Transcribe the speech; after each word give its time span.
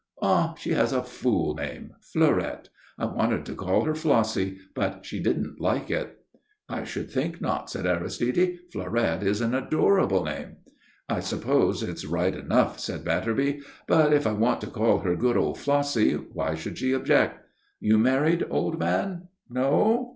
"Oh, 0.19 0.55
she 0.57 0.71
has 0.73 0.93
a 0.93 1.03
fool 1.03 1.53
name 1.53 1.93
Fleurette. 2.01 2.69
I 2.97 3.05
wanted 3.05 3.45
to 3.45 3.53
call 3.53 3.83
her 3.85 3.93
Flossie, 3.93 4.57
but 4.73 5.05
she 5.05 5.19
didn't 5.21 5.61
like 5.61 5.91
it." 5.91 6.25
"I 6.67 6.85
should 6.85 7.11
think 7.11 7.39
not," 7.39 7.69
said 7.69 7.85
Aristide. 7.85 8.57
"Fleurette 8.71 9.21
is 9.21 9.41
an 9.41 9.53
adorable 9.53 10.25
name." 10.25 10.55
"I 11.07 11.19
suppose 11.19 11.83
it's 11.83 12.03
right 12.03 12.33
enough," 12.35 12.79
said 12.79 13.05
Batterby. 13.05 13.61
"But 13.87 14.11
if 14.11 14.25
I 14.25 14.31
want 14.31 14.59
to 14.61 14.71
call 14.71 14.97
her 15.01 15.15
good 15.15 15.37
old 15.37 15.59
Flossie, 15.59 16.13
why 16.15 16.55
should 16.55 16.79
she 16.79 16.93
object? 16.93 17.37
You 17.79 17.99
married, 17.99 18.43
old 18.49 18.79
man? 18.79 19.27
No? 19.51 20.09